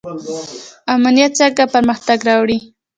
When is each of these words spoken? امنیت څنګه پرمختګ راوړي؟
امنیت 0.95 1.31
څنګه 1.39 1.63
پرمختګ 1.73 2.19
راوړي؟ 2.27 2.57